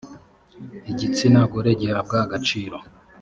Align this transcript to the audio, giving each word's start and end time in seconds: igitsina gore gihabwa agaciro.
igitsina 0.91 1.39
gore 1.51 1.71
gihabwa 1.81 2.17
agaciro. 2.25 2.77